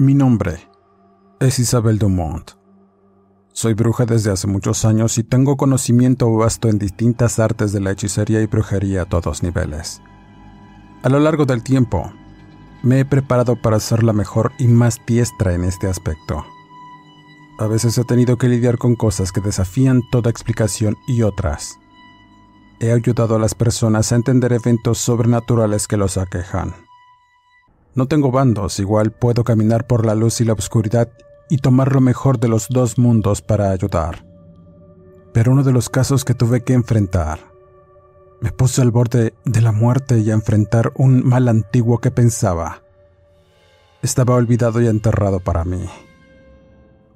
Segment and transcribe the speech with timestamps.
[0.00, 0.60] Mi nombre
[1.40, 2.52] es Isabel Dumont.
[3.52, 7.90] Soy bruja desde hace muchos años y tengo conocimiento vasto en distintas artes de la
[7.90, 10.00] hechicería y brujería a todos niveles.
[11.02, 12.12] A lo largo del tiempo,
[12.84, 16.44] me he preparado para ser la mejor y más diestra en este aspecto.
[17.58, 21.80] A veces he tenido que lidiar con cosas que desafían toda explicación y otras.
[22.78, 26.87] He ayudado a las personas a entender eventos sobrenaturales que los aquejan
[27.94, 31.08] no tengo bandos, igual puedo caminar por la luz y la oscuridad
[31.48, 34.24] y tomar lo mejor de los dos mundos para ayudar.
[35.32, 37.38] Pero uno de los casos que tuve que enfrentar,
[38.40, 42.82] me puse al borde de la muerte y a enfrentar un mal antiguo que pensaba
[44.02, 45.84] estaba olvidado y enterrado para mí.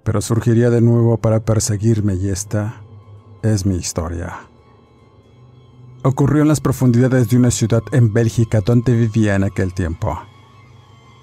[0.02, 2.82] Pero surgiría de nuevo para perseguirme y esta
[3.42, 4.48] es mi historia.
[6.02, 10.20] Ocurrió en las profundidades de una ciudad en Bélgica donde vivía en aquel tiempo.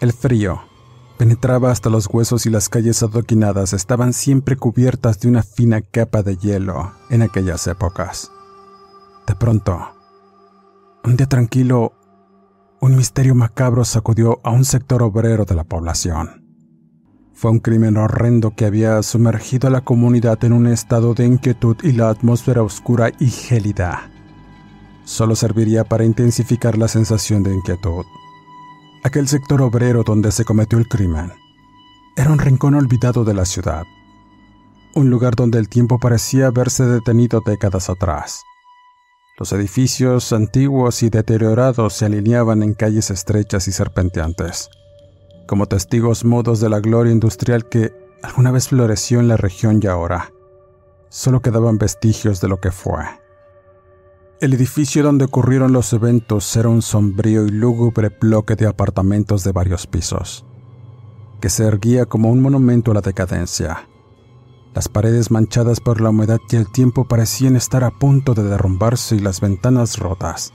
[0.01, 0.61] El frío
[1.17, 6.23] penetraba hasta los huesos y las calles adoquinadas estaban siempre cubiertas de una fina capa
[6.23, 8.31] de hielo en aquellas épocas.
[9.27, 9.77] De pronto,
[11.03, 11.93] un día tranquilo,
[12.79, 16.45] un misterio macabro sacudió a un sector obrero de la población.
[17.33, 21.77] Fue un crimen horrendo que había sumergido a la comunidad en un estado de inquietud
[21.83, 24.09] y la atmósfera oscura y gélida
[25.09, 28.05] solo serviría para intensificar la sensación de inquietud.
[29.01, 31.31] Aquel sector obrero donde se cometió el crimen
[32.17, 33.85] era un rincón olvidado de la ciudad,
[34.93, 38.43] un lugar donde el tiempo parecía haberse detenido décadas atrás.
[39.37, 44.69] Los edificios antiguos y deteriorados se alineaban en calles estrechas y serpenteantes,
[45.47, 49.87] como testigos mudos de la gloria industrial que alguna vez floreció en la región y
[49.87, 50.33] ahora
[51.07, 53.05] solo quedaban vestigios de lo que fue.
[54.41, 59.51] El edificio donde ocurrieron los eventos era un sombrío y lúgubre bloque de apartamentos de
[59.51, 60.45] varios pisos,
[61.41, 63.89] que se erguía como un monumento a la decadencia.
[64.73, 69.17] Las paredes manchadas por la humedad y el tiempo parecían estar a punto de derrumbarse
[69.17, 70.53] y las ventanas rotas.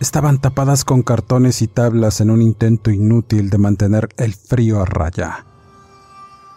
[0.00, 4.86] Estaban tapadas con cartones y tablas en un intento inútil de mantener el frío a
[4.86, 5.44] raya.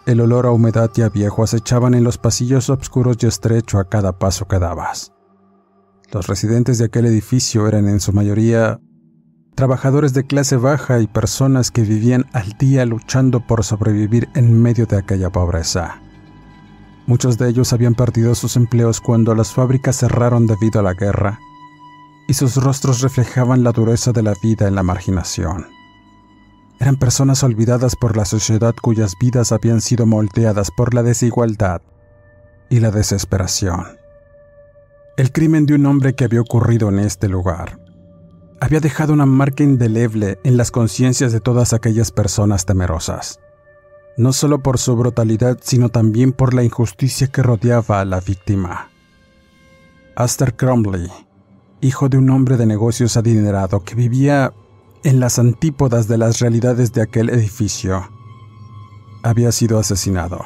[0.06, 3.90] El olor a humedad y a viejo acechaban en los pasillos oscuros y estrecho a
[3.90, 5.15] cada paso que dabas.
[6.12, 8.80] Los residentes de aquel edificio eran en su mayoría
[9.56, 14.86] trabajadores de clase baja y personas que vivían al día luchando por sobrevivir en medio
[14.86, 16.00] de aquella pobreza.
[17.06, 21.40] Muchos de ellos habían perdido sus empleos cuando las fábricas cerraron debido a la guerra,
[22.28, 25.66] y sus rostros reflejaban la dureza de la vida en la marginación.
[26.78, 31.80] Eran personas olvidadas por la sociedad cuyas vidas habían sido moldeadas por la desigualdad
[32.68, 33.95] y la desesperación.
[35.16, 37.80] El crimen de un hombre que había ocurrido en este lugar
[38.60, 43.40] había dejado una marca indeleble en las conciencias de todas aquellas personas temerosas,
[44.18, 48.90] no solo por su brutalidad, sino también por la injusticia que rodeaba a la víctima.
[50.16, 51.10] Aster Crumley,
[51.80, 54.52] hijo de un hombre de negocios adinerado que vivía
[55.02, 58.06] en las antípodas de las realidades de aquel edificio,
[59.22, 60.44] había sido asesinado.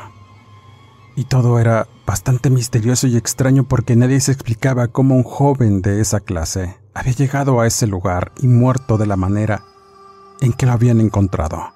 [1.21, 6.01] Y todo era bastante misterioso y extraño porque nadie se explicaba cómo un joven de
[6.01, 9.63] esa clase había llegado a ese lugar y muerto de la manera
[10.41, 11.75] en que lo habían encontrado.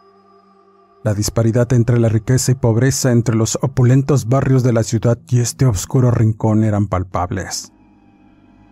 [1.02, 5.41] La disparidad entre la riqueza y pobreza entre los opulentos barrios de la ciudad y
[5.41, 7.70] este oscuro rincón eran palpables.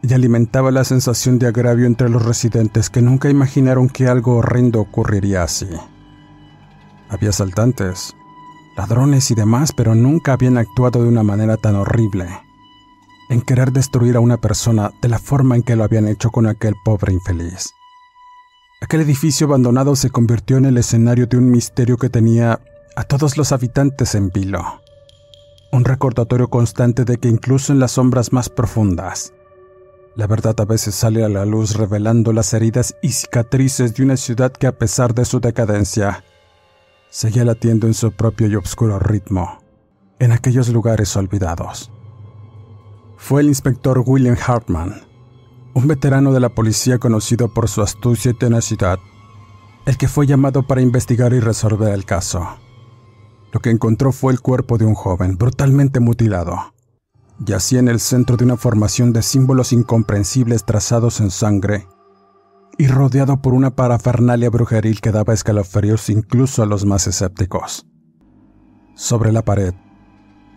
[0.00, 4.80] Y alimentaba la sensación de agravio entre los residentes que nunca imaginaron que algo horrendo
[4.80, 5.68] ocurriría así.
[7.10, 8.14] Había asaltantes,
[8.76, 12.26] ladrones y demás, pero nunca habían actuado de una manera tan horrible,
[13.28, 16.46] en querer destruir a una persona de la forma en que lo habían hecho con
[16.46, 17.72] aquel pobre infeliz.
[18.80, 22.60] Aquel edificio abandonado se convirtió en el escenario de un misterio que tenía
[22.96, 24.80] a todos los habitantes en vilo.
[25.70, 29.32] Un recordatorio constante de que incluso en las sombras más profundas,
[30.14, 34.16] la verdad a veces sale a la luz revelando las heridas y cicatrices de una
[34.18, 36.22] ciudad que a pesar de su decadencia,
[37.12, 39.58] seguía latiendo en su propio y oscuro ritmo,
[40.18, 41.92] en aquellos lugares olvidados.
[43.18, 45.02] Fue el inspector William Hartman,
[45.74, 48.98] un veterano de la policía conocido por su astucia y tenacidad,
[49.84, 52.48] el que fue llamado para investigar y resolver el caso.
[53.52, 56.72] Lo que encontró fue el cuerpo de un joven brutalmente mutilado.
[57.40, 61.86] Yacía en el centro de una formación de símbolos incomprensibles trazados en sangre
[62.78, 67.86] y rodeado por una parafernalia brujeril que daba escalofríos incluso a los más escépticos.
[68.94, 69.74] Sobre la pared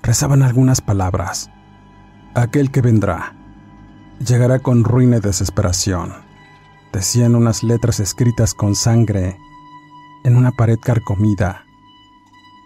[0.02, 1.50] rezaban algunas palabras.
[2.36, 3.36] Aquel que vendrá
[4.20, 6.14] llegará con ruina y desesperación.
[6.94, 9.38] Decían unas letras escritas con sangre
[10.24, 11.66] en una pared carcomida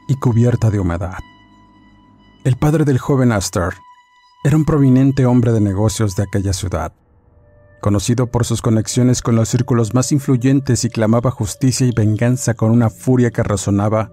[0.08, 1.20] y cubierta de humedad.
[2.44, 3.76] El padre del joven Astor
[4.44, 6.94] era un prominente hombre de negocios de aquella ciudad,
[7.80, 12.72] conocido por sus conexiones con los círculos más influyentes y clamaba justicia y venganza con
[12.72, 14.12] una furia que resonaba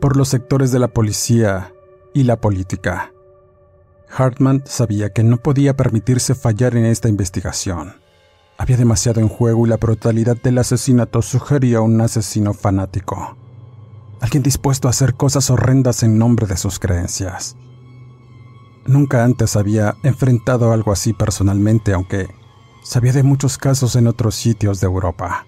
[0.00, 1.74] por los sectores de la policía
[2.14, 3.12] y la política.
[4.16, 7.94] Hartman sabía que no podía permitirse fallar en esta investigación.
[8.58, 13.36] Había demasiado en juego y la brutalidad del asesinato sugería un asesino fanático.
[14.20, 17.56] Alguien dispuesto a hacer cosas horrendas en nombre de sus creencias.
[18.86, 22.28] Nunca antes había enfrentado algo así personalmente, aunque
[22.90, 25.46] sabía de muchos casos en otros sitios de Europa.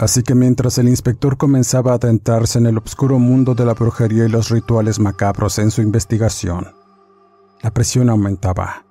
[0.00, 4.24] Así que mientras el inspector comenzaba a adentrarse en el oscuro mundo de la brujería
[4.24, 6.72] y los rituales macabros en su investigación,
[7.62, 8.84] la presión aumentaba.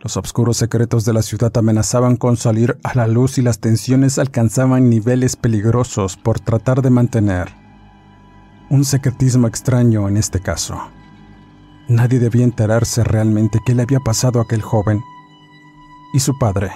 [0.00, 4.18] Los oscuros secretos de la ciudad amenazaban con salir a la luz y las tensiones
[4.18, 7.54] alcanzaban niveles peligrosos por tratar de mantener
[8.70, 10.80] un secretismo extraño en este caso.
[11.86, 15.00] Nadie debía enterarse realmente qué le había pasado a aquel joven.
[16.12, 16.72] Y su padre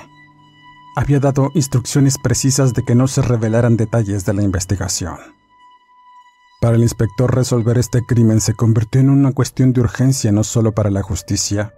[0.96, 5.18] había dado instrucciones precisas de que no se revelaran detalles de la investigación.
[6.60, 10.72] Para el inspector resolver este crimen se convirtió en una cuestión de urgencia no solo
[10.72, 11.74] para la justicia,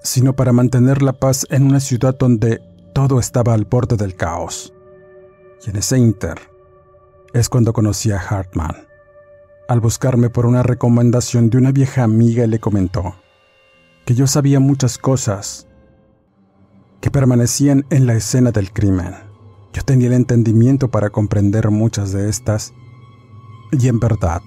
[0.00, 2.60] sino para mantener la paz en una ciudad donde
[2.94, 4.72] todo estaba al borde del caos.
[5.66, 6.38] Y en ese inter
[7.34, 8.86] es cuando conocí a Hartman.
[9.68, 13.16] Al buscarme por una recomendación de una vieja amiga le comentó
[14.04, 15.65] que yo sabía muchas cosas
[17.00, 19.14] que permanecían en la escena del crimen.
[19.72, 22.72] Yo tenía el entendimiento para comprender muchas de estas
[23.72, 24.40] y en verdad,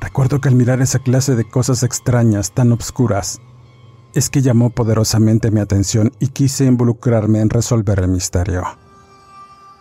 [0.00, 3.40] recuerdo que al mirar esa clase de cosas extrañas tan obscuras,
[4.14, 8.62] es que llamó poderosamente mi atención y quise involucrarme en resolver el misterio.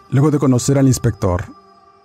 [0.10, 1.46] Luego de conocer al inspector,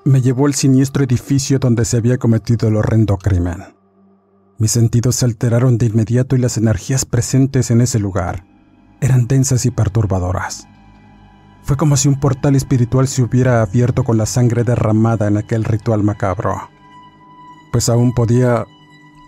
[0.04, 3.74] me llevó al siniestro edificio donde se había cometido el horrendo crimen.
[4.58, 8.49] Mis sentidos se alteraron de inmediato y las energías presentes en ese lugar
[9.00, 10.68] eran densas y perturbadoras.
[11.62, 15.64] Fue como si un portal espiritual se hubiera abierto con la sangre derramada en aquel
[15.64, 16.70] ritual macabro.
[17.72, 18.66] Pues aún podía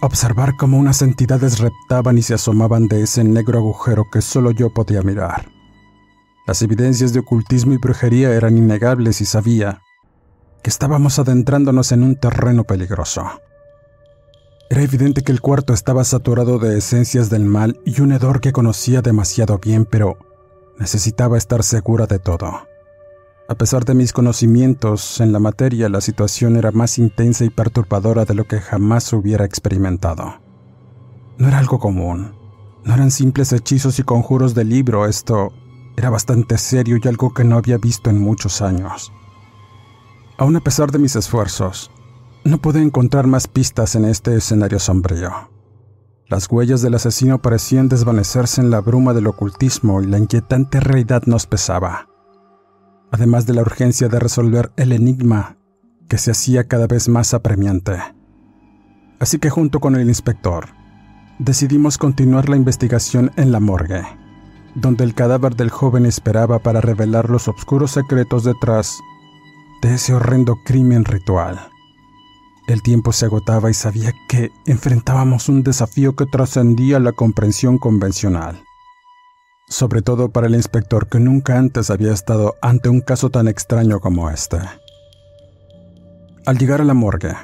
[0.01, 4.71] observar cómo unas entidades reptaban y se asomaban de ese negro agujero que solo yo
[4.71, 5.51] podía mirar.
[6.47, 9.81] Las evidencias de ocultismo y brujería eran innegables y sabía
[10.63, 13.31] que estábamos adentrándonos en un terreno peligroso.
[14.73, 18.53] Era evidente que el cuarto estaba saturado de esencias del mal y un hedor que
[18.53, 20.17] conocía demasiado bien, pero
[20.79, 22.67] Necesitaba estar segura de todo.
[23.49, 28.25] A pesar de mis conocimientos en la materia, la situación era más intensa y perturbadora
[28.25, 30.41] de lo que jamás hubiera experimentado.
[31.39, 32.35] No era algo común.
[32.85, 35.53] No eran simples hechizos y conjuros de libro, esto
[35.97, 39.13] era bastante serio y algo que no había visto en muchos años.
[40.39, 41.93] Aún a pesar de mis esfuerzos,
[42.45, 45.31] no pude encontrar más pistas en este escenario sombrío.
[46.29, 51.23] Las huellas del asesino parecían desvanecerse en la bruma del ocultismo y la inquietante realidad
[51.27, 52.09] nos pesaba,
[53.11, 55.57] además de la urgencia de resolver el enigma
[56.09, 57.99] que se hacía cada vez más apremiante.
[59.21, 60.67] Así que junto con el inspector,
[61.39, 64.03] decidimos continuar la investigación en la morgue,
[64.75, 68.99] donde el cadáver del joven esperaba para revelar los oscuros secretos detrás
[69.83, 71.72] de ese horrendo crimen ritual.
[72.67, 78.63] El tiempo se agotaba y sabía que enfrentábamos un desafío que trascendía la comprensión convencional.
[79.69, 84.01] Sobre todo para el inspector que nunca antes había estado ante un caso tan extraño
[84.01, 84.59] como este.
[86.47, 87.35] Al llegar a la morgue,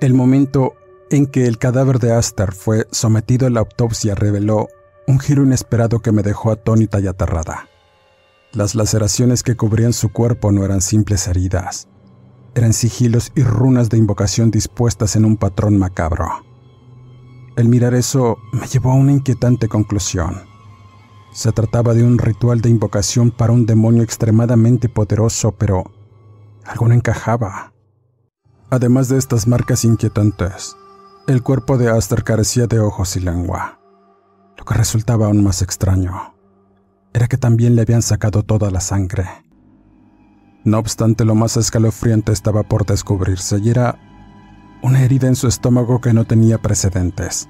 [0.00, 0.74] el momento
[1.10, 4.68] en que el cadáver de Aster fue sometido a la autopsia reveló
[5.06, 7.68] un giro inesperado que me dejó atónita y aterrada.
[8.52, 11.88] Las laceraciones que cubrían su cuerpo no eran simples heridas,
[12.54, 16.44] eran sigilos y runas de invocación dispuestas en un patrón macabro.
[17.56, 20.42] El mirar eso me llevó a una inquietante conclusión.
[21.32, 25.84] Se trataba de un ritual de invocación para un demonio extremadamente poderoso, pero
[26.64, 27.72] algo encajaba.
[28.70, 30.76] Además de estas marcas inquietantes,
[31.26, 33.80] el cuerpo de Aster carecía de ojos y lengua.
[34.56, 36.34] Lo que resultaba aún más extraño
[37.12, 39.47] era que también le habían sacado toda la sangre.
[40.64, 43.98] No obstante, lo más escalofriante estaba por descubrirse y era
[44.82, 47.48] una herida en su estómago que no tenía precedentes.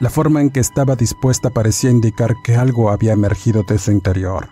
[0.00, 4.48] La forma en que estaba dispuesta parecía indicar que algo había emergido de su interior,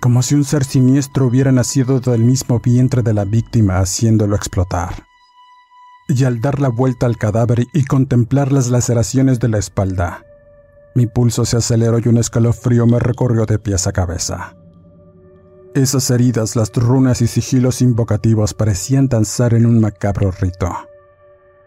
[0.00, 5.04] como si un ser siniestro hubiera nacido del mismo vientre de la víctima haciéndolo explotar.
[6.08, 10.24] Y al dar la vuelta al cadáver y contemplar las laceraciones de la espalda,
[10.94, 14.56] mi pulso se aceleró y un escalofrío me recorrió de pies a cabeza.
[15.74, 20.70] Esas heridas, las runas y sigilos invocativos parecían danzar en un macabro rito.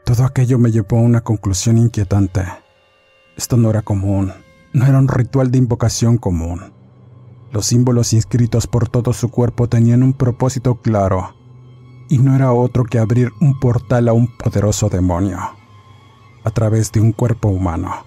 [0.03, 2.43] Todo aquello me llevó a una conclusión inquietante.
[3.35, 4.31] Esto no era común,
[4.73, 6.71] no era un ritual de invocación común.
[7.51, 11.33] Los símbolos inscritos por todo su cuerpo tenían un propósito claro,
[12.07, 15.39] y no era otro que abrir un portal a un poderoso demonio,
[16.43, 18.05] a través de un cuerpo humano.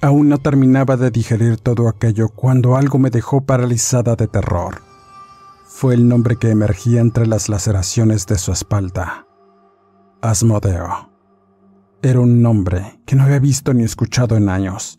[0.00, 4.91] Aún no terminaba de digerir todo aquello cuando algo me dejó paralizada de terror.
[5.82, 9.26] Fue el nombre que emergía entre las laceraciones de su espalda.
[10.20, 11.10] Asmodeo.
[12.02, 14.96] Era un nombre que no había visto ni escuchado en años.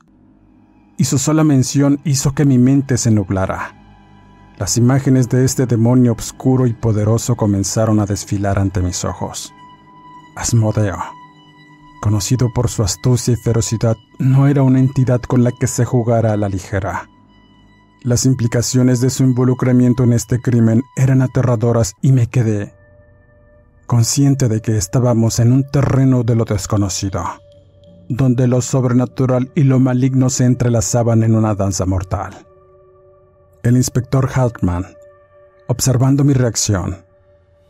[0.98, 4.52] Y su sola mención hizo que mi mente se nublara.
[4.58, 9.54] Las imágenes de este demonio oscuro y poderoso comenzaron a desfilar ante mis ojos.
[10.36, 10.98] Asmodeo
[12.02, 16.34] conocido por su astucia y ferocidad, no era una entidad con la que se jugara
[16.34, 17.08] a la ligera.
[18.04, 22.74] Las implicaciones de su involucramiento en este crimen eran aterradoras y me quedé
[23.88, 27.24] consciente de que estábamos en un terreno de lo desconocido,
[28.10, 32.46] donde lo sobrenatural y lo maligno se entrelazaban en una danza mortal.
[33.64, 34.86] El inspector Hartman,
[35.68, 37.06] observando mi reacción,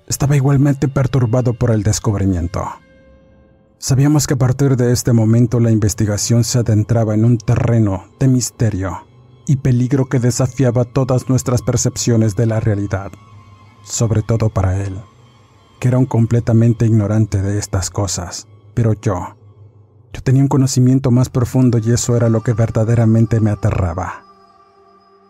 [0.07, 2.63] estaba igualmente perturbado por el descubrimiento.
[3.77, 8.27] Sabíamos que a partir de este momento la investigación se adentraba en un terreno de
[8.29, 9.12] misterio
[9.47, 13.11] y peligro que desafiaba todas nuestras percepciones de la realidad,
[13.83, 14.97] sobre todo para él,
[15.79, 19.35] que era un completamente ignorante de estas cosas, pero yo,
[20.13, 24.23] yo tenía un conocimiento más profundo y eso era lo que verdaderamente me aterraba.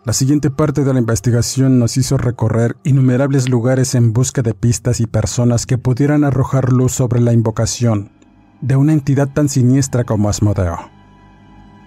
[0.04, 5.00] La siguiente parte de la investigación nos hizo recorrer innumerables lugares en busca de pistas
[5.00, 8.10] y personas que pudieran arrojar luz sobre la invocación
[8.60, 10.93] de una entidad tan siniestra como Asmodeo.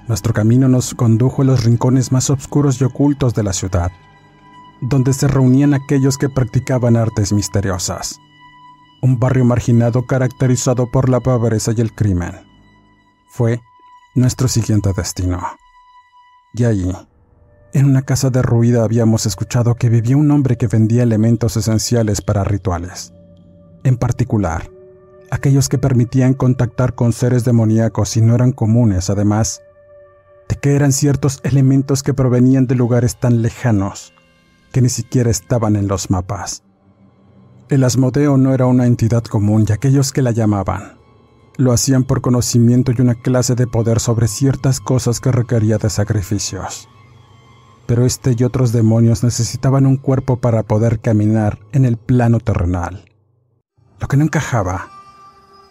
[0.07, 3.91] Nuestro camino nos condujo a los rincones más oscuros y ocultos de la ciudad,
[4.81, 8.17] donde se reunían aquellos que practicaban artes misteriosas.
[9.01, 12.33] Un barrio marginado caracterizado por la pobreza y el crimen.
[13.29, 13.59] Fue
[14.15, 15.41] nuestro siguiente destino.
[16.53, 16.91] Y allí,
[17.73, 22.45] en una casa derruida habíamos escuchado que vivía un hombre que vendía elementos esenciales para
[22.45, 23.13] rituales.
[23.83, 24.71] En particular,
[25.31, 29.61] aquellos que permitían contactar con seres demoníacos y no eran comunes, además
[30.47, 34.13] de que eran ciertos elementos que provenían de lugares tan lejanos
[34.71, 36.63] que ni siquiera estaban en los mapas.
[37.69, 40.97] El Asmodeo no era una entidad común y aquellos que la llamaban
[41.57, 45.89] lo hacían por conocimiento y una clase de poder sobre ciertas cosas que requería de
[45.89, 46.87] sacrificios.
[47.87, 53.05] Pero este y otros demonios necesitaban un cuerpo para poder caminar en el plano terrenal.
[53.99, 54.89] Lo que no encajaba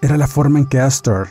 [0.02, 1.28] era la forma en que Astor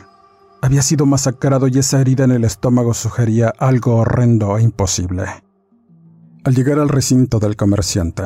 [0.66, 5.24] había sido masacrado y esa herida en el estómago sugería algo horrendo e imposible.
[6.42, 8.24] Al llegar al recinto del comerciante,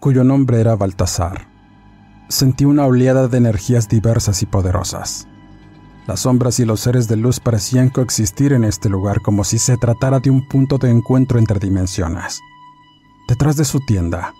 [0.00, 1.46] cuyo nombre era Baltasar,
[2.30, 5.28] sentí una oleada de energías diversas y poderosas.
[6.06, 9.76] Las sombras y los seres de luz parecían coexistir en este lugar como si se
[9.76, 12.40] tratara de un punto de encuentro entre dimensiones.
[13.28, 14.32] Detrás de su tienda,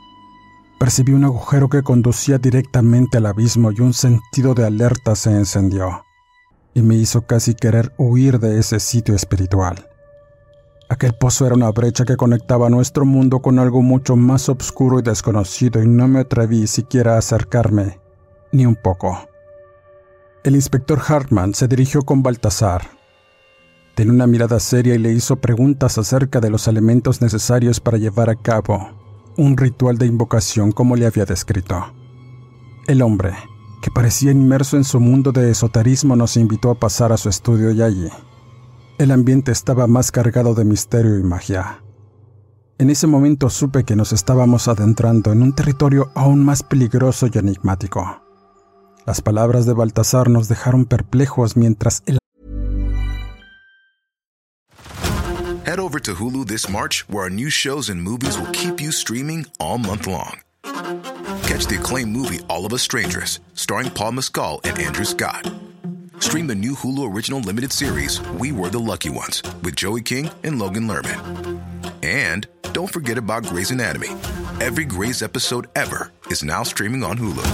[0.79, 6.05] Percibí un agujero que conducía directamente al abismo y un sentido de alerta se encendió,
[6.75, 9.89] y me hizo casi querer huir de ese sitio espiritual.
[10.89, 15.03] Aquel pozo era una brecha que conectaba nuestro mundo con algo mucho más oscuro y
[15.03, 18.01] desconocido y no me atreví siquiera a acercarme,
[18.53, 19.29] ni un poco.
[20.43, 22.83] El inspector Hartman se dirigió con Baltasar.
[23.95, 28.29] Tenía una mirada seria y le hizo preguntas acerca de los elementos necesarios para llevar
[28.29, 28.91] a cabo
[29.37, 31.93] un ritual de invocación como le había descrito.
[32.87, 33.33] El hombre,
[33.85, 37.71] que parecía inmerso en su mundo de esoterismo, nos invitó a pasar a su estudio
[37.71, 38.09] y allí.
[38.97, 41.85] El ambiente estaba más cargado de misterio y magia.
[42.79, 47.37] En ese momento supe que nos estábamos adentrando en un territorio aún más peligroso y
[47.37, 48.23] enigmático.
[49.05, 52.17] Las palabras de Baltasar nos dejaron perplejos mientras el
[55.67, 58.91] Head over to Hulu this March, where our new shows and movies will keep you
[58.91, 60.39] streaming all month long.
[61.47, 65.51] Catch the acclaimed movie All of Us Strangers, starring Paul Mescal and Andrew Scott.
[66.19, 70.31] Stream the new Hulu original limited series We Were the Lucky Ones with Joey King
[70.43, 71.61] and Logan Lerman.
[72.03, 74.09] And don't forget about Grey's Anatomy.
[74.61, 77.45] Every Grey's episode ever is now streaming on Hulu.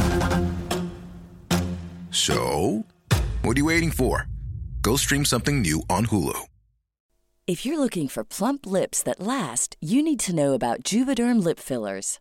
[2.13, 2.85] So,
[3.43, 4.29] what are you waiting for?
[4.83, 6.39] Go stream something new on Hulu.
[7.49, 11.59] If you're looking for plump lips that last, you need to know about Juvederm lip
[11.59, 12.21] fillers.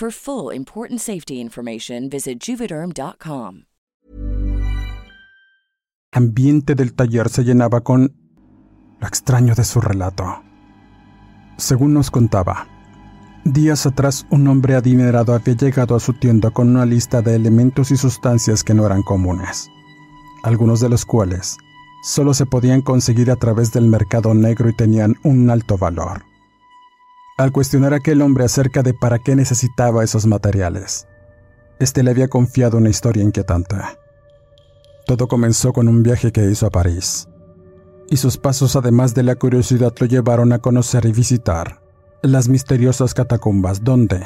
[0.00, 0.50] For full
[2.40, 3.64] juvederm.com.
[6.10, 8.16] ambiente del taller se llenaba con
[8.98, 10.42] lo extraño de su relato.
[11.58, 12.66] Según nos contaba,
[13.44, 17.90] días atrás un hombre adinerado había llegado a su tienda con una lista de elementos
[17.90, 19.68] y sustancias que no eran comunes,
[20.42, 21.58] algunos de los cuales
[22.02, 26.29] solo se podían conseguir a través del mercado negro y tenían un alto valor.
[27.40, 31.08] Al cuestionar a aquel hombre acerca de para qué necesitaba esos materiales,
[31.78, 33.76] este le había confiado una historia inquietante.
[35.06, 37.30] Todo comenzó con un viaje que hizo a París,
[38.10, 41.80] y sus pasos además de la curiosidad lo llevaron a conocer y visitar
[42.20, 44.20] las misteriosas catacumbas donde,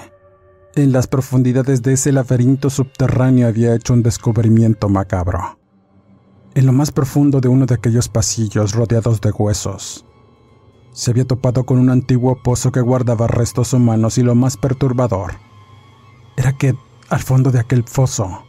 [0.75, 5.61] en las profundidades de ese laberinto subterráneo había hecho un descubrimiento macabro.
[6.57, 10.05] En lo más profundo de uno de aquellos pasillos rodeados de huesos,
[10.95, 15.33] se había topado con un antiguo pozo que guardaba restos humanos y lo más perturbador
[16.37, 16.77] era que,
[17.09, 18.45] al fondo de aquel foso,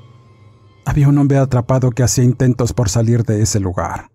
[0.85, 4.11] había un hombre atrapado que hacía intentos por salir de ese lugar.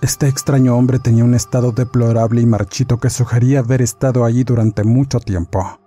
[0.00, 4.84] Este extraño hombre tenía un estado deplorable y marchito que sugería haber estado allí durante
[4.84, 5.80] mucho tiempo.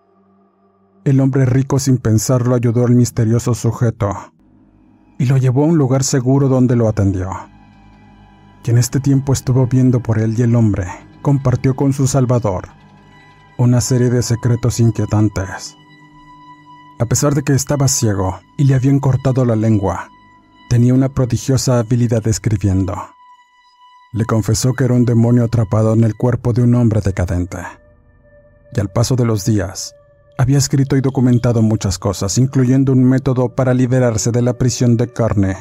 [1.04, 4.14] El hombre rico sin pensarlo ayudó al misterioso sujeto
[5.18, 7.32] y lo llevó a un lugar seguro donde lo atendió.
[8.64, 10.88] Y en este tiempo estuvo viendo por él y el hombre
[11.22, 12.70] compartió con su salvador
[13.58, 15.78] una serie de secretos inquietantes.
[17.00, 20.10] A pesar de que estaba ciego y le habían cortado la lengua,
[20.70, 22.96] tenía una prodigiosa habilidad escribiendo.
[24.14, 27.60] Le confesó que era un demonio atrapado en el cuerpo de un hombre decadente.
[28.74, 29.94] Y al paso de los días,
[30.38, 35.12] había escrito y documentado muchas cosas, incluyendo un método para liberarse de la prisión de
[35.12, 35.58] carne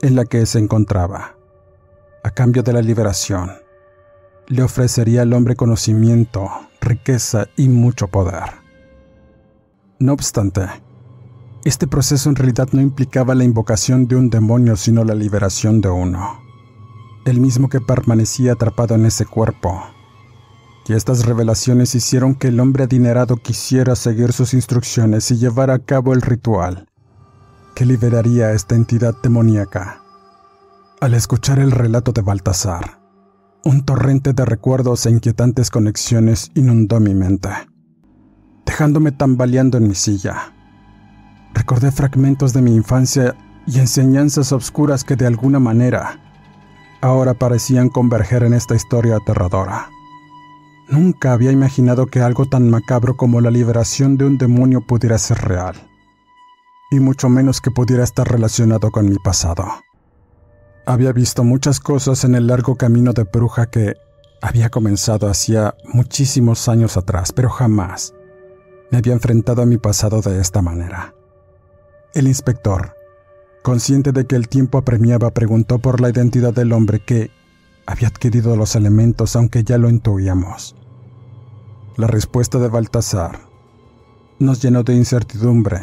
[0.00, 1.36] en la que se encontraba.
[2.22, 3.63] A cambio de la liberación,
[4.48, 8.44] le ofrecería al hombre conocimiento, riqueza y mucho poder.
[9.98, 10.66] No obstante,
[11.64, 15.88] este proceso en realidad no implicaba la invocación de un demonio, sino la liberación de
[15.88, 16.42] uno,
[17.24, 19.82] el mismo que permanecía atrapado en ese cuerpo.
[20.86, 25.78] Y estas revelaciones hicieron que el hombre adinerado quisiera seguir sus instrucciones y llevar a
[25.78, 26.86] cabo el ritual
[27.74, 30.02] que liberaría a esta entidad demoníaca.
[31.00, 33.03] Al escuchar el relato de Baltasar,
[33.64, 37.48] un torrente de recuerdos e inquietantes conexiones inundó mi mente,
[38.66, 40.52] dejándome tambaleando en mi silla.
[41.54, 43.34] Recordé fragmentos de mi infancia
[43.66, 46.20] y enseñanzas obscuras que de alguna manera
[47.00, 49.88] ahora parecían converger en esta historia aterradora.
[50.90, 55.38] Nunca había imaginado que algo tan macabro como la liberación de un demonio pudiera ser
[55.38, 55.88] real,
[56.90, 59.66] y mucho menos que pudiera estar relacionado con mi pasado.
[60.86, 63.94] Había visto muchas cosas en el largo camino de bruja que
[64.42, 68.12] había comenzado hacía muchísimos años atrás, pero jamás
[68.90, 71.14] me había enfrentado a mi pasado de esta manera.
[72.12, 72.94] El inspector,
[73.62, 77.30] consciente de que el tiempo apremiaba, preguntó por la identidad del hombre que
[77.86, 80.76] había adquirido los elementos, aunque ya lo intuíamos.
[81.96, 83.40] La respuesta de Baltasar
[84.38, 85.80] nos llenó de incertidumbre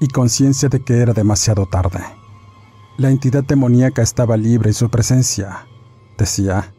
[0.00, 2.00] y conciencia de que era demasiado tarde.
[2.96, 5.66] La entidad demoníaca estaba libre y su presencia,
[6.16, 6.72] decía,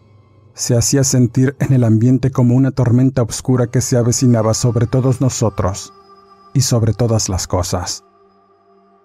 [0.53, 5.19] se hacía sentir en el ambiente como una tormenta oscura que se avecinaba sobre todos
[5.19, 5.93] nosotros
[6.53, 8.05] y sobre todas las cosas.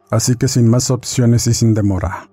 [0.08, 2.30] Así que sin más opciones y sin demora,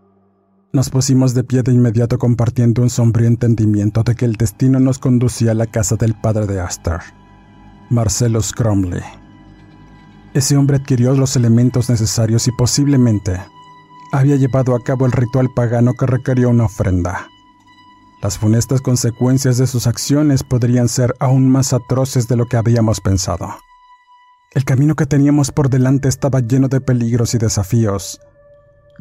[0.72, 5.00] nos pusimos de pie de inmediato compartiendo un sombrío entendimiento de que el destino nos
[5.00, 7.00] conducía a la casa del padre de Aster,
[7.90, 9.02] Marcelo Cromley.
[10.36, 13.40] Ese hombre adquirió los elementos necesarios y posiblemente
[14.12, 17.28] había llevado a cabo el ritual pagano que requería una ofrenda.
[18.22, 23.00] Las funestas consecuencias de sus acciones podrían ser aún más atroces de lo que habíamos
[23.00, 23.56] pensado.
[24.54, 28.20] El camino que teníamos por delante estaba lleno de peligros y desafíos,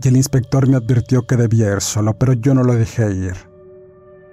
[0.03, 3.37] y el inspector me advirtió que debía ir solo, pero yo no lo dejé ir.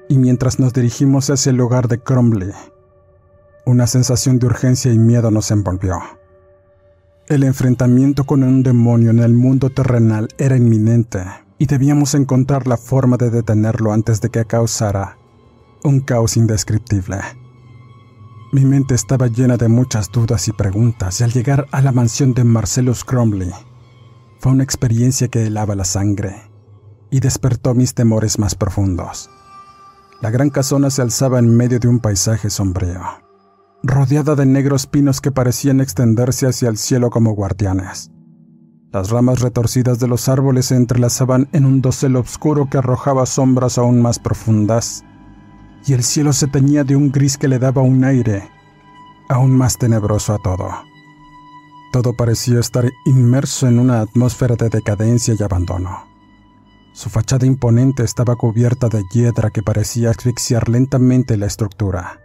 [0.10, 2.52] Y mientras nos dirigimos hacia el lugar de Cromley,
[3.66, 6.00] una sensación de urgencia y miedo nos envolvió.
[7.30, 11.24] El enfrentamiento con un demonio en el mundo terrenal era inminente
[11.58, 15.18] y debíamos encontrar la forma de detenerlo antes de que causara
[15.86, 17.20] un caos indescriptible.
[18.52, 22.34] Mi mente estaba llena de muchas dudas y preguntas y al llegar a la mansión
[22.34, 23.52] de Marcellus Cromley
[24.40, 26.36] fue una experiencia que helaba la sangre
[27.10, 29.30] y despertó mis temores más profundos.
[30.20, 33.02] La gran casona se alzaba en medio de un paisaje sombrío,
[33.84, 38.12] rodeada de negros pinos que parecían extenderse hacia el cielo como guardianes.
[38.94, 43.78] Las ramas retorcidas de los árboles se entrelazaban en un dosel oscuro que arrojaba sombras
[43.78, 45.04] aún más profundas,
[45.86, 48.50] y el cielo se teñía de un gris que le daba un aire
[49.30, 50.70] aún más tenebroso a todo.
[51.92, 56.06] Todo parecía estar inmerso en una atmósfera de decadencia y abandono.
[56.94, 62.20] Su fachada imponente estaba cubierta de hiedra que parecía asfixiar lentamente la estructura,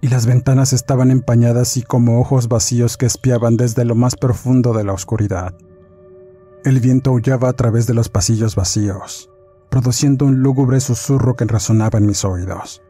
[0.00, 4.72] y las ventanas estaban empañadas y como ojos vacíos que espiaban desde lo más profundo
[4.72, 5.54] de la oscuridad.
[6.64, 9.30] El viento aullaba a través de los pasillos vacíos,
[9.70, 12.82] produciendo un lúgubre susurro que resonaba en mis oídos,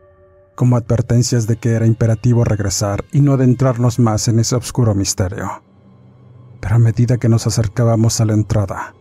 [0.54, 5.62] como advertencias de que era imperativo regresar y no adentrarnos más en ese oscuro misterio.
[6.60, 8.94] Pero a medida que nos acercábamos a la entrada,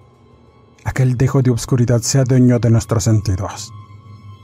[0.84, 3.72] aquel dejo de oscuridad se adueñó de nuestros sentidos,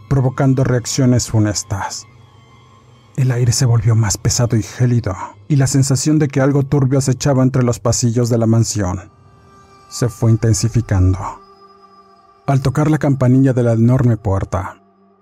[0.10, 2.06] provocando reacciones funestas.
[3.16, 5.16] El aire se volvió más pesado y gélido,
[5.48, 9.16] y la sensación de que algo turbio acechaba entre los pasillos de la mansión
[9.96, 11.20] se fue intensificando.
[12.48, 14.82] Al tocar la campanilla de la enorme puerta,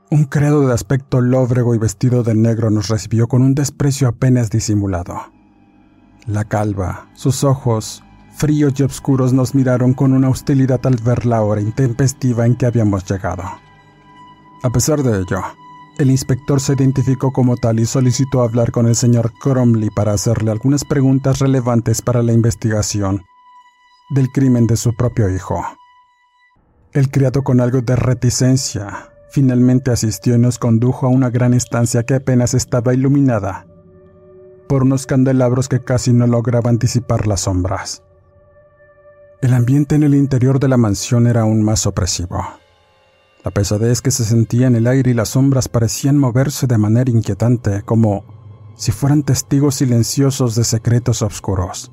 [0.10, 4.50] un credo de aspecto lóbrego y vestido de negro nos recibió con un desprecio apenas
[4.50, 5.22] disimulado.
[6.26, 8.04] La calva, sus ojos,
[8.36, 12.66] fríos y oscuros, nos miraron con una hostilidad al ver la hora intempestiva en que
[12.66, 13.44] habíamos llegado.
[14.64, 15.42] A pesar de ello,
[15.98, 20.52] el inspector se identificó como tal y solicitó hablar con el señor Cromley para hacerle
[20.52, 23.24] algunas preguntas relevantes para la investigación
[24.10, 25.64] del crimen de su propio hijo.
[26.94, 32.04] El criado con algo de reticencia finalmente asistió y nos condujo a una gran estancia
[32.04, 33.66] que apenas estaba iluminada
[34.68, 38.04] por unos candelabros que casi no lograban disipar las sombras.
[39.42, 42.63] El ambiente en el interior de la mansión era aún más opresivo.
[43.44, 47.12] La pesadez que se sentía en el aire y las sombras parecían moverse de manera
[47.12, 48.24] inquietante, como
[48.76, 51.92] si fueran testigos silenciosos de secretos oscuros.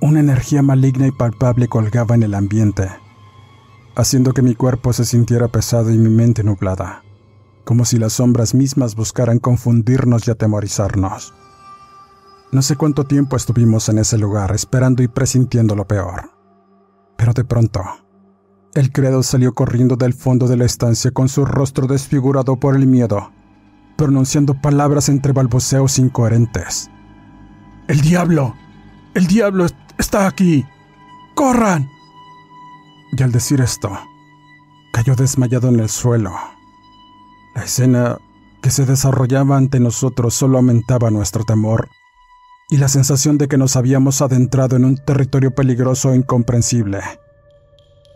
[0.00, 2.88] Una energía maligna y palpable colgaba en el ambiente,
[3.96, 7.02] haciendo que mi cuerpo se sintiera pesado y mi mente nublada,
[7.64, 11.34] como si las sombras mismas buscaran confundirnos y atemorizarnos.
[12.52, 16.30] No sé cuánto tiempo estuvimos en ese lugar esperando y presintiendo lo peor.
[17.16, 17.82] Pero de pronto,
[18.74, 22.86] el credo salió corriendo del fondo de la estancia con su rostro desfigurado por el
[22.86, 23.30] miedo,
[23.96, 26.90] pronunciando palabras entre balbuceos incoherentes.
[27.88, 28.54] ¡El diablo!
[29.14, 29.66] ¡El diablo
[29.98, 30.66] Está aquí.
[31.34, 31.88] ¡Corran!
[33.16, 33.90] Y al decir esto,
[34.92, 36.32] cayó desmayado en el suelo.
[37.54, 38.18] La escena
[38.60, 41.88] que se desarrollaba ante nosotros solo aumentaba nuestro temor
[42.70, 47.00] y la sensación de que nos habíamos adentrado en un territorio peligroso e incomprensible.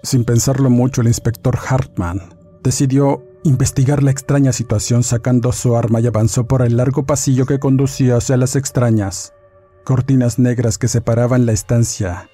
[0.02, 6.06] Sin pensarlo mucho, el inspector Hartman decidió investigar la extraña situación sacando su arma y
[6.06, 9.32] avanzó por el largo pasillo que conducía hacia las extrañas
[9.84, 12.28] cortinas negras que separaban la estancia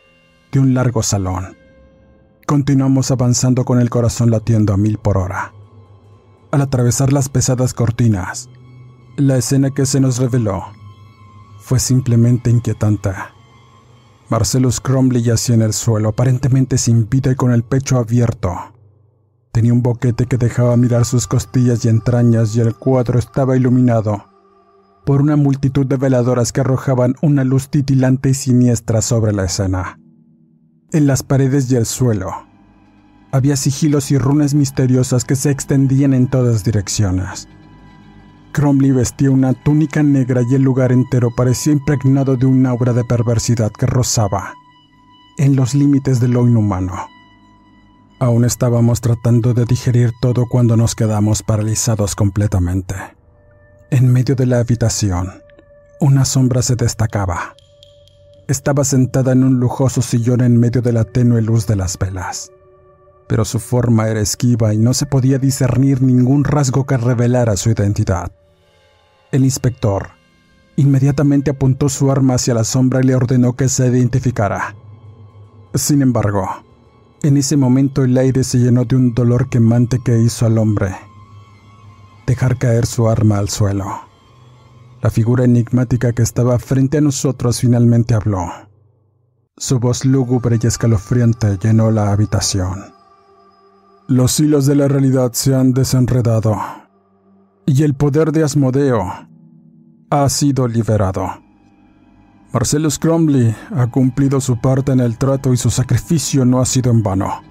[0.51, 1.57] de un largo salón.
[2.47, 5.55] continuamos avanzando con el corazón latiendo a mil por hora.
[6.51, 8.51] Al atravesar las pesadas cortinas,
[9.17, 10.65] la escena que se nos reveló
[11.61, 13.11] fue simplemente inquietante.
[14.29, 18.55] Marcellus Cromley yacía en el suelo, aparentemente sin vida y con el pecho abierto.
[19.53, 24.25] Tenía un boquete que dejaba mirar sus costillas y entrañas y el cuadro estaba iluminado
[25.05, 30.01] por una multitud de veladoras que arrojaban una luz titilante y siniestra sobre la escena.
[30.93, 32.31] En las paredes y el suelo
[33.31, 37.49] había sigilos y runas misteriosas que se extendían en todas direcciones.
[38.55, 43.03] Cromley vestía una túnica negra y el lugar entero parecía impregnado de un aura de
[43.03, 44.55] perversidad que rozaba
[45.39, 47.09] en los límites de lo inhumano.
[48.21, 52.95] Aún estábamos tratando de digerir todo cuando nos quedamos paralizados completamente.
[53.91, 55.33] En medio de la habitación,
[56.01, 57.57] una sombra se destacaba.
[58.47, 62.53] Estaba sentada en un lujoso sillón en medio de la tenue luz de las velas,
[63.27, 67.71] pero su forma era esquiva y no se podía discernir ningún rasgo que revelara su
[67.71, 68.31] identidad.
[69.35, 70.11] El inspector
[70.77, 74.77] inmediatamente apuntó su arma hacia la sombra y le ordenó que se identificara.
[75.75, 76.49] Sin embargo,
[77.21, 80.95] en ese momento el aire se llenó de un dolor quemante que hizo al hombre
[82.29, 84.03] dejar caer su arma al suelo.
[85.03, 88.53] La figura enigmática que estaba frente a nosotros finalmente habló.
[89.57, 92.95] Su voz lúgubre y escalofriante llenó la habitación.
[94.07, 96.84] Los hilos de la realidad se han desenredado
[97.67, 99.11] y el poder de Asmodeo
[100.11, 101.29] ha sido liberado.
[102.53, 106.91] Marcellus Cromley ha cumplido su parte en el trato y su sacrificio no ha sido
[106.91, 107.43] en vano.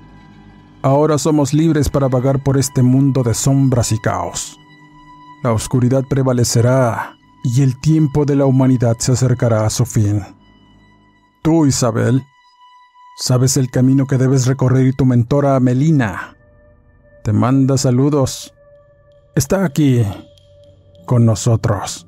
[0.81, 4.57] Ahora somos libres para vagar por este mundo de sombras y caos.
[5.43, 10.21] La oscuridad prevalecerá y el tiempo de la humanidad se acercará a su fin.
[11.41, 12.23] Tú, Isabel,
[13.17, 16.33] sabes el camino que debes recorrer y tu mentora Melina
[17.23, 18.53] te manda saludos.
[19.35, 20.05] Está aquí,
[21.07, 22.05] con nosotros,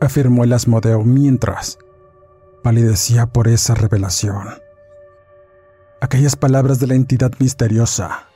[0.00, 1.78] afirmó el Asmodeo mientras
[2.64, 4.48] palidecía por esa revelación.
[6.00, 8.26] Aquellas palabras de la entidad misteriosa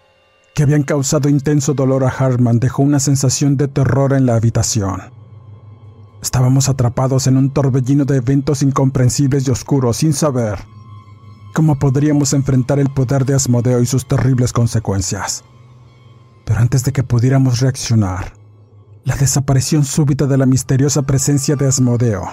[0.55, 5.01] que habían causado intenso dolor a Hartman dejó una sensación de terror en la habitación.
[6.23, 10.61] Estábamos atrapados en un torbellino de eventos incomprensibles y oscuros sin saber
[11.53, 15.43] cómo podríamos enfrentar el poder de Asmodeo y sus terribles consecuencias.
[16.45, 18.33] Pero antes de que pudiéramos reaccionar,
[19.05, 22.25] la desaparición súbita de la misteriosa presencia de Asmodeo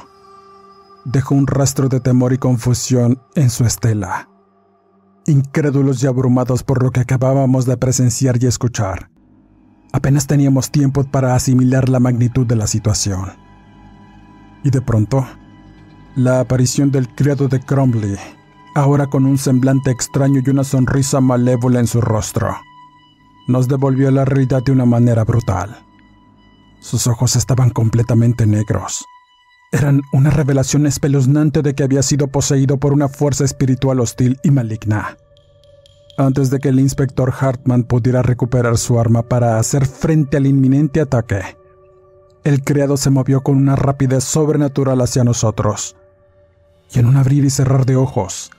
[1.05, 4.29] dejó un rastro de temor y confusión en su estela
[5.29, 9.09] incrédulos y abrumados por lo que acabábamos de presenciar y escuchar.
[9.91, 13.31] Apenas teníamos tiempo para asimilar la magnitud de la situación.
[14.63, 15.25] Y de pronto,
[16.15, 18.17] la aparición del criado de Cromley,
[18.75, 22.55] ahora con un semblante extraño y una sonrisa malévola en su rostro,
[23.49, 25.83] nos devolvió la realidad de una manera brutal.
[26.79, 29.03] Sus ojos estaban completamente negros.
[29.71, 34.51] Eran una revelación espeluznante de que había sido poseído por una fuerza espiritual hostil y
[34.51, 35.17] maligna.
[36.17, 41.01] Antes de que el inspector Hartman pudiera recuperar su arma para hacer frente al inminente
[41.01, 41.41] ataque,
[42.43, 45.95] el criado se movió con una rapidez sobrenatural hacia nosotros.
[46.93, 48.51] Y en un abrir y cerrar de ojos,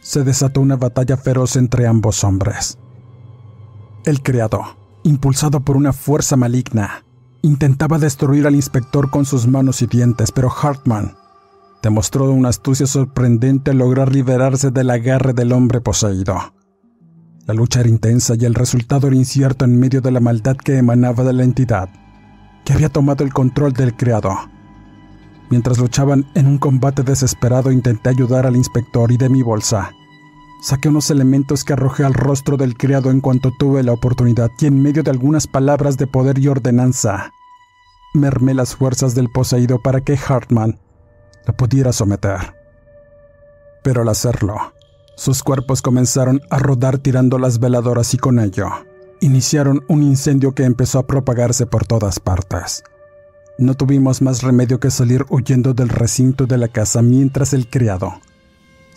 [0.00, 2.78] se desató una batalla feroz entre ambos hombres.
[4.04, 7.04] El criado, impulsado por una fuerza maligna,
[7.42, 11.14] Intentaba destruir al inspector con sus manos y dientes, pero Hartman
[11.82, 16.36] demostró una astucia sorprendente al lograr liberarse del agarre del hombre poseído.
[17.46, 20.76] La lucha era intensa y el resultado era incierto en medio de la maldad que
[20.76, 21.88] emanaba de la entidad,
[22.64, 24.34] que había tomado el control del criado.
[25.48, 29.92] Mientras luchaban en un combate desesperado intenté ayudar al inspector y de mi bolsa.
[30.60, 34.66] Saqué unos elementos que arrojé al rostro del criado en cuanto tuve la oportunidad y
[34.66, 37.32] en medio de algunas palabras de poder y ordenanza,
[38.12, 40.80] mermé las fuerzas del poseído para que Hartman
[41.46, 42.54] lo pudiera someter.
[43.84, 44.56] Pero al hacerlo,
[45.16, 48.68] sus cuerpos comenzaron a rodar tirando las veladoras y con ello
[49.20, 52.82] iniciaron un incendio que empezó a propagarse por todas partes.
[53.58, 58.20] No tuvimos más remedio que salir huyendo del recinto de la casa mientras el criado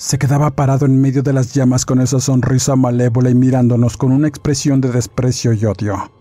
[0.02, 4.12] se quedaba parado en medio de las llamas con esa sonrisa malévola y mirándonos con
[4.12, 6.12] una expresión de desprecio y odio.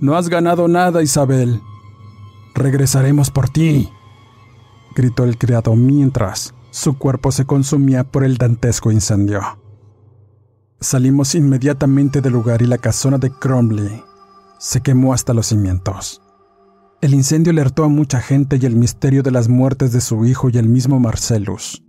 [0.00, 1.60] No has ganado nada, Isabel.
[2.56, 3.88] Regresaremos por ti,
[4.96, 9.42] gritó el criado mientras su cuerpo se consumía por el dantesco incendio.
[10.80, 14.02] Salimos inmediatamente del lugar y la casona de Cromley
[14.58, 16.20] se quemó hasta los cimientos.
[17.00, 20.50] El incendio alertó a mucha gente y el misterio de las muertes de su hijo
[20.50, 21.81] y el mismo Marcellus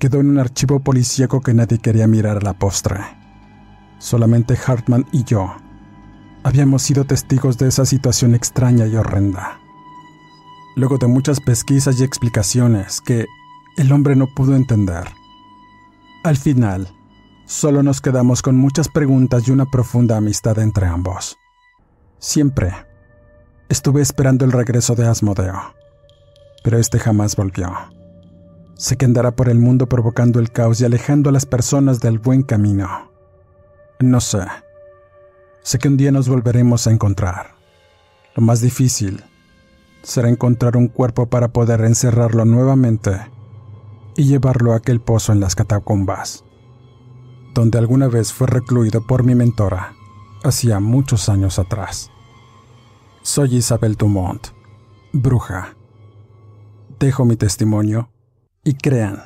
[0.00, 2.98] quedó en un archivo policíaco que nadie quería mirar a la postre.
[3.98, 5.54] Solamente Hartman y yo
[6.42, 9.60] habíamos sido testigos de esa situación extraña y horrenda.
[10.74, 13.26] Luego de muchas pesquisas y explicaciones que
[13.76, 15.04] el hombre no pudo entender,
[16.24, 16.88] al final,
[17.44, 21.36] solo nos quedamos con muchas preguntas y una profunda amistad entre ambos.
[22.18, 22.72] Siempre
[23.68, 25.74] estuve esperando el regreso de Asmodeo,
[26.64, 27.99] pero este jamás volvió.
[28.80, 32.18] Sé que andará por el mundo provocando el caos y alejando a las personas del
[32.18, 33.10] buen camino.
[33.98, 34.40] No sé.
[35.62, 37.56] Sé que un día nos volveremos a encontrar.
[38.34, 39.22] Lo más difícil
[40.02, 43.20] será encontrar un cuerpo para poder encerrarlo nuevamente
[44.16, 46.46] y llevarlo a aquel pozo en las catacumbas,
[47.52, 49.92] donde alguna vez fue recluido por mi mentora,
[50.42, 52.10] hacía muchos años atrás.
[53.20, 54.46] Soy Isabel Dumont,
[55.12, 55.76] bruja.
[56.98, 58.08] Dejo mi testimonio
[58.64, 59.22] y crean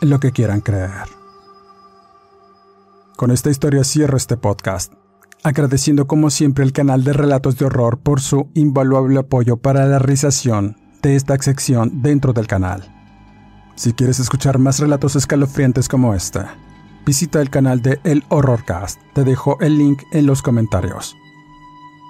[0.00, 1.08] lo que quieran creer.
[3.16, 4.92] Con esta historia cierro este podcast,
[5.42, 9.98] agradeciendo como siempre el canal de Relatos de Horror por su invaluable apoyo para la
[9.98, 12.90] realización de esta sección dentro del canal.
[13.76, 16.40] Si quieres escuchar más relatos escalofriantes como este,
[17.04, 21.16] visita el canal de El Horrorcast, te dejo el link en los comentarios.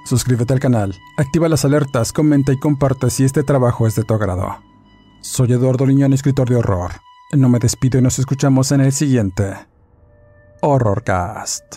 [0.04, 4.14] Suscríbete al canal, activa las alertas, comenta y comparte si este trabajo es de tu
[4.14, 4.73] agrado.
[5.24, 6.92] Soy Eduardo Liñón, escritor de horror.
[7.32, 9.54] No me despido y nos escuchamos en el siguiente
[10.60, 11.76] Horrorcast.